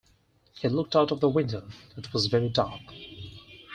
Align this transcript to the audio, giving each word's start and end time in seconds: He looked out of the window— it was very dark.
He 0.55 0.67
looked 0.67 0.95
out 0.95 1.11
of 1.11 1.19
the 1.19 1.29
window— 1.29 1.69
it 1.95 2.11
was 2.11 2.25
very 2.25 2.49
dark. 2.49 2.81